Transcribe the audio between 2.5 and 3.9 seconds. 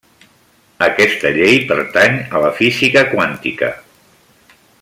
física quàntica.